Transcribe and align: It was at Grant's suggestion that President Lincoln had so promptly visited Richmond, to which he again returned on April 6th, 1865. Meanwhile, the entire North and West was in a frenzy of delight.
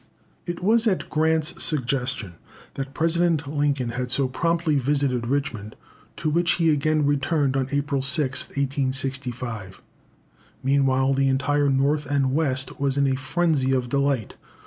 It 0.47 0.63
was 0.63 0.87
at 0.87 1.11
Grant's 1.11 1.63
suggestion 1.63 2.33
that 2.73 2.95
President 2.95 3.45
Lincoln 3.45 3.89
had 3.89 4.09
so 4.09 4.27
promptly 4.27 4.79
visited 4.79 5.27
Richmond, 5.27 5.75
to 6.17 6.31
which 6.31 6.53
he 6.53 6.71
again 6.71 7.05
returned 7.05 7.55
on 7.55 7.67
April 7.71 8.01
6th, 8.01 8.47
1865. 8.47 9.79
Meanwhile, 10.63 11.13
the 11.13 11.27
entire 11.27 11.69
North 11.69 12.07
and 12.07 12.33
West 12.33 12.79
was 12.79 12.97
in 12.97 13.05
a 13.05 13.13
frenzy 13.15 13.73
of 13.73 13.89
delight. 13.89 14.33